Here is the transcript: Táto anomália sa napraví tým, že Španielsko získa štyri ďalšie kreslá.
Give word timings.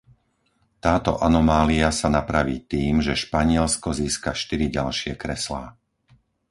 Táto 0.85 1.11
anomália 1.29 1.87
sa 1.99 2.09
napraví 2.17 2.57
tým, 2.73 2.93
že 3.05 3.13
Španielsko 3.23 3.89
získa 4.01 4.31
štyri 4.41 4.65
ďalšie 4.77 5.11
kreslá. 5.23 5.63